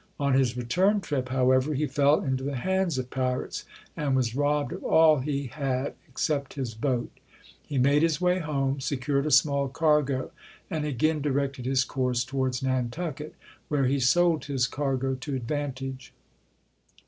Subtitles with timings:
[0.19, 3.65] On his return trip, however, he fell into the hands of pirates
[3.95, 7.11] and was robbed of all he had except his boat.
[7.61, 10.31] He made his way home, secured a small cargo
[10.71, 13.35] and again directed his course towards Nan tucket,
[13.67, 16.11] where he sold his cargo to advantage.